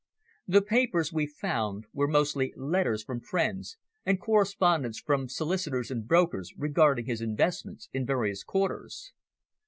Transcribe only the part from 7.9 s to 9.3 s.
in various quarters.